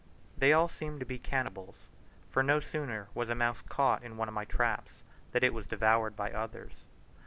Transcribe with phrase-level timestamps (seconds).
[0.35, 1.75] They all seem to be cannibals
[2.31, 5.67] for no sooner was a mouse caught in one of my traps that it was
[5.67, 6.73] devoured by others.